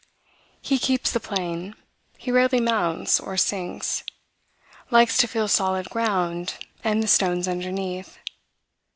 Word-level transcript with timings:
He 0.63 0.79
keeps 0.79 1.11
the 1.11 1.19
plain; 1.19 1.75
he 2.17 2.31
rarely 2.31 2.59
mounts 2.59 3.19
or 3.19 3.37
sinks; 3.37 4.03
likes 4.89 5.15
to 5.17 5.27
feel 5.27 5.47
solid 5.47 5.91
ground, 5.91 6.55
and 6.83 7.03
the 7.03 7.07
stones 7.07 7.47
underneath. 7.47 8.17